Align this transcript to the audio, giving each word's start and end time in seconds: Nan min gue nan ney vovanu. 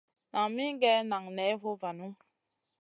Nan 0.33 0.47
min 0.55 0.73
gue 0.81 0.95
nan 1.09 1.23
ney 1.37 1.53
vovanu. 1.61 2.07